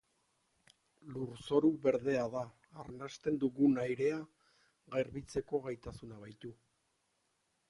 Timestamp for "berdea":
1.83-2.23